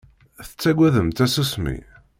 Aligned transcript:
Tettaggadem 0.47 1.09
tasusmi? 1.11 1.77